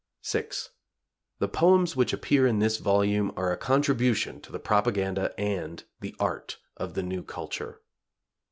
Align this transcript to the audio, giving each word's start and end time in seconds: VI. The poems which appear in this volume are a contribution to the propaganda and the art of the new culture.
VI. 0.27 0.47
The 1.37 1.47
poems 1.47 1.95
which 1.95 2.11
appear 2.11 2.47
in 2.47 2.57
this 2.57 2.77
volume 2.77 3.31
are 3.37 3.51
a 3.51 3.55
contribution 3.55 4.41
to 4.41 4.51
the 4.51 4.57
propaganda 4.57 5.31
and 5.39 5.83
the 5.99 6.15
art 6.19 6.57
of 6.75 6.95
the 6.95 7.03
new 7.03 7.21
culture. 7.21 7.81